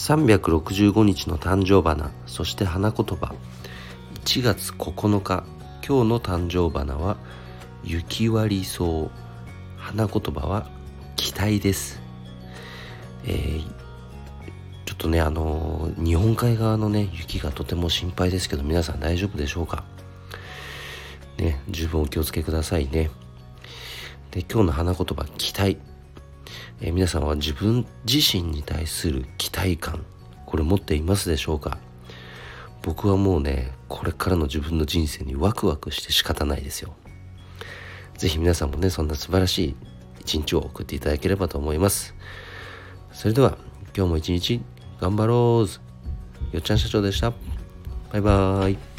[0.00, 3.34] 365日の誕生花そして花言葉。
[4.24, 5.44] 1月9日
[5.86, 7.18] 今日の誕生花は
[7.84, 9.10] 雪割り草。
[9.76, 10.70] 花言葉は
[11.16, 12.00] 期待です。
[13.24, 13.60] えー、
[14.86, 19.84] ちょっとねあのー、日本海側のね雪がとても心配ですけど皆さん大丈夫でしょうか？
[21.36, 23.10] ね十分お気をつけくださいね。
[24.30, 25.89] で今日の花言葉期待。
[26.80, 30.04] えー、皆さんは自分自身に対する期待感
[30.46, 31.78] これ持っていますでしょうか？
[32.82, 36.94] 僕はもうねこれからの自分の人生にワクワクして仕方ないですよ。
[38.16, 39.76] 是非皆さんもねそんな素晴らしい
[40.20, 42.14] 一日を送っていただければと思います。
[43.12, 43.58] それでは
[43.96, 44.60] 今日も一日
[45.00, 47.32] 頑張ろうよっちゃん社長でした。
[48.12, 48.89] バイバーイ。